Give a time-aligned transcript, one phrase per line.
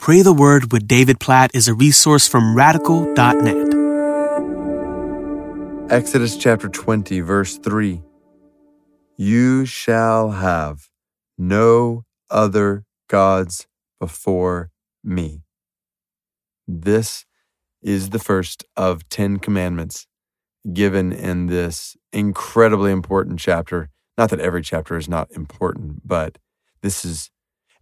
[0.00, 3.66] Pray the Word with David Platt is a resource from radical.net.
[5.90, 8.00] Exodus chapter 20, verse 3
[9.18, 10.88] You shall have
[11.36, 13.66] no other gods
[14.00, 14.70] before
[15.04, 15.42] me.
[16.66, 17.26] This
[17.82, 20.06] is the first of 10 commandments
[20.72, 23.90] given in this incredibly important chapter.
[24.16, 26.38] Not that every chapter is not important, but
[26.80, 27.30] this is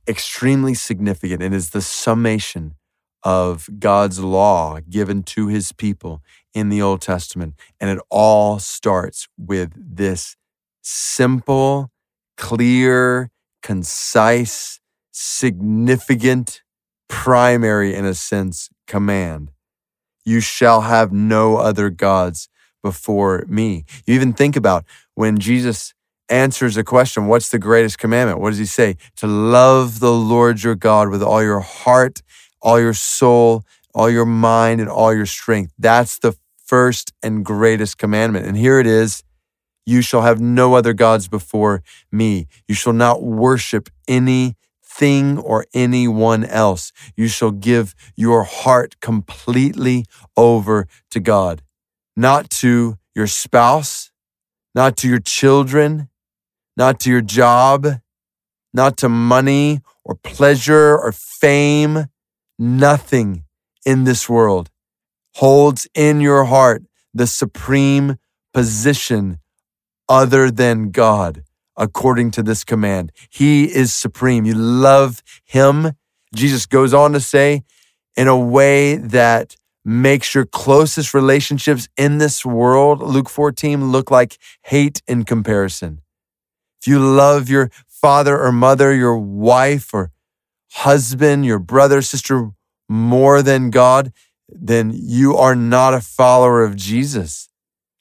[0.09, 1.43] extremely significant.
[1.43, 2.75] It is the summation
[3.23, 6.23] of God's law given to his people
[6.55, 7.55] in the Old Testament.
[7.81, 10.37] And it all starts with this
[10.83, 11.91] simple,
[12.37, 13.31] clear,
[13.63, 14.81] concise,
[15.13, 16.63] significant,
[17.09, 19.51] primary, in a sense, command.
[20.25, 22.49] You shall have no other gods
[22.83, 23.85] before me.
[24.07, 24.85] You even think about
[25.15, 25.95] when Jesus
[26.31, 28.41] answers a question, what's the greatest commandment?
[28.41, 28.97] What does he say?
[29.17, 32.23] To love the Lord your God with all your heart,
[32.61, 35.73] all your soul, all your mind, and all your strength.
[35.79, 38.47] That's the first and greatest commandment.
[38.47, 39.23] And here it is
[39.87, 42.47] You shall have no other gods before me.
[42.69, 46.93] You shall not worship anything or anyone else.
[47.17, 50.05] You shall give your heart completely
[50.37, 51.63] over to God,
[52.15, 54.11] not to your spouse,
[54.75, 56.11] not to your children,
[56.79, 57.87] not to your job,
[58.73, 62.07] not to money or pleasure or fame.
[62.59, 63.45] Nothing
[63.85, 64.71] in this world
[65.35, 66.83] holds in your heart
[67.15, 68.17] the supreme
[68.53, 69.39] position
[70.09, 71.45] other than God,
[71.77, 73.13] according to this command.
[73.31, 74.45] He is supreme.
[74.45, 75.93] You love Him.
[76.35, 77.63] Jesus goes on to say,
[78.17, 84.39] in a way that makes your closest relationships in this world, Luke 14, look like
[84.63, 86.03] hate in comparison.
[86.81, 90.11] If you love your father or mother, your wife or
[90.73, 92.51] husband, your brother, sister
[92.89, 94.13] more than God,
[94.49, 97.49] then you are not a follower of Jesus.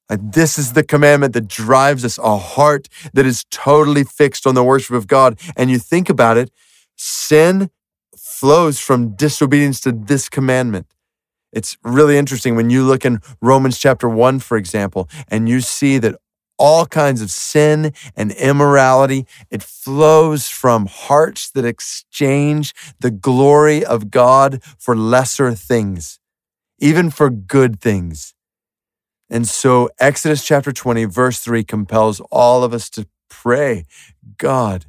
[0.09, 4.63] This is the commandment that drives us a heart that is totally fixed on the
[4.63, 5.37] worship of God.
[5.57, 6.51] And you think about it,
[6.95, 7.69] sin
[8.15, 10.87] flows from disobedience to this commandment.
[11.51, 15.97] It's really interesting when you look in Romans chapter 1, for example, and you see
[15.97, 16.15] that
[16.57, 19.25] all kinds of sin and immorality.
[19.49, 26.19] It flows from hearts that exchange the glory of God for lesser things,
[26.79, 28.33] even for good things.
[29.29, 33.85] And so, Exodus chapter 20, verse 3 compels all of us to pray
[34.37, 34.85] God,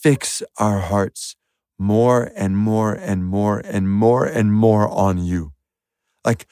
[0.00, 1.36] fix our hearts
[1.78, 5.52] more and more and more and more and more on you.
[6.24, 6.46] Like,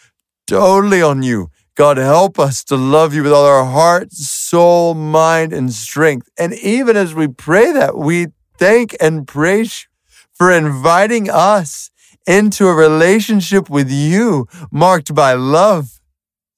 [0.46, 5.54] totally on you God, help us to love you with all our heart, soul, mind,
[5.54, 6.28] and strength.
[6.38, 8.26] And even as we pray that, we
[8.58, 11.90] thank and praise you for inviting us
[12.26, 16.02] into a relationship with you marked by love.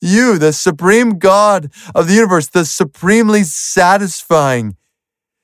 [0.01, 4.77] You, the supreme God of the universe, the supremely satisfying,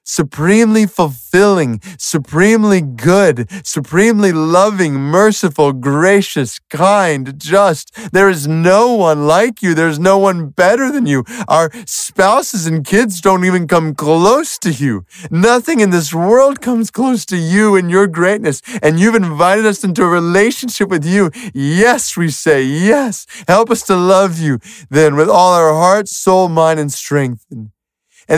[0.08, 7.94] supremely fulfilling, supremely good, supremely loving, merciful, gracious, kind, just.
[8.12, 9.74] There is no one like you.
[9.74, 11.24] There's no one better than you.
[11.46, 15.04] Our spouses and kids don't even come close to you.
[15.30, 18.62] Nothing in this world comes close to you and your greatness.
[18.82, 21.30] And you've invited us into a relationship with you.
[21.54, 23.26] Yes, we say, yes.
[23.46, 24.58] Help us to love you
[24.88, 27.44] then with all our heart, soul, mind, and strength.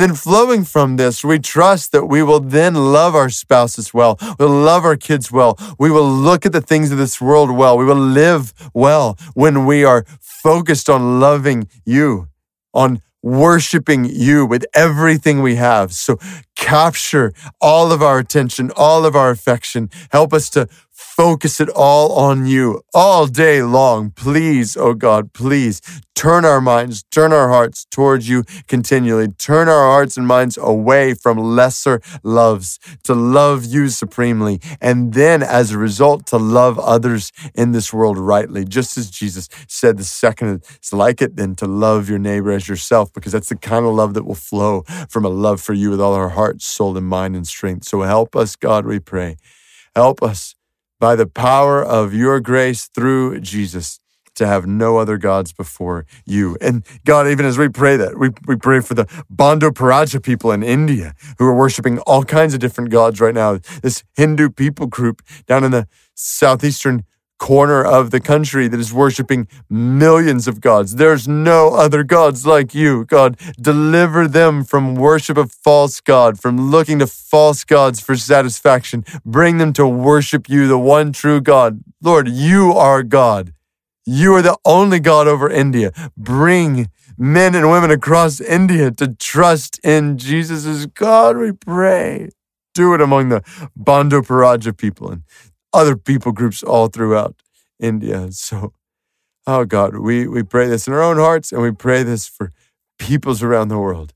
[0.03, 4.19] Then flowing from this, we trust that we will then love our spouses well.
[4.39, 5.59] We'll love our kids well.
[5.79, 7.77] We will look at the things of this world well.
[7.77, 12.29] We will live well when we are focused on loving you,
[12.73, 15.93] on worshiping you with everything we have.
[15.93, 16.19] So
[16.61, 19.91] capture all of our attention, all of our affection.
[20.13, 24.11] Help us to focus it all on you all day long.
[24.11, 25.81] Please, oh God, please
[26.15, 29.29] turn our minds, turn our hearts towards you continually.
[29.39, 34.61] Turn our hearts and minds away from lesser loves to love you supremely.
[34.83, 38.67] And then as a result, to love others in this world rightly.
[38.67, 42.69] Just as Jesus said, the second is like it, then to love your neighbor as
[42.69, 45.89] yourself, because that's the kind of love that will flow from a love for you
[45.89, 47.87] with all our heart, soul, and mind and strength.
[47.87, 49.37] So help us, God, we pray.
[49.95, 50.55] Help us
[50.99, 54.01] by the power of your grace through Jesus
[54.37, 56.57] to have no other gods before you.
[56.61, 60.53] And God, even as we pray that, we, we pray for the Bando Paraja people
[60.53, 63.59] in India who are worshiping all kinds of different gods right now.
[63.83, 67.05] This Hindu people group down in the southeastern
[67.41, 70.97] corner of the country that is worshiping millions of gods.
[70.97, 73.07] There's no other gods like you.
[73.07, 79.05] God, deliver them from worship of false God, from looking to false gods for satisfaction.
[79.25, 81.83] Bring them to worship you, the one true God.
[82.03, 83.55] Lord, you are God.
[84.05, 85.93] You are the only God over India.
[86.17, 92.29] Bring men and women across India to trust in Jesus as God, we pray.
[92.75, 93.43] Do it among the
[93.75, 95.23] Bando Paraja people and
[95.73, 97.37] other people groups all throughout
[97.79, 98.29] India.
[98.33, 98.73] So,
[99.47, 102.53] oh God, we, we pray this in our own hearts and we pray this for
[102.99, 104.13] peoples around the world.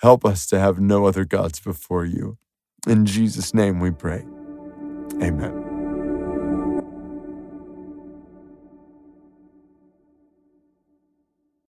[0.00, 2.38] Help us to have no other gods before you.
[2.86, 4.24] In Jesus' name we pray.
[5.22, 5.63] Amen.